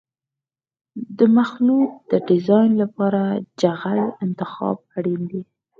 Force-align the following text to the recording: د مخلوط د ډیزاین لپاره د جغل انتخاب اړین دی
د 1.17 1.19
مخلوط 1.37 1.91
د 2.11 2.13
ډیزاین 2.27 2.71
لپاره 2.81 3.21
د 3.33 3.39
جغل 3.61 3.99
انتخاب 4.25 4.77
اړین 4.97 5.21
دی 5.31 5.41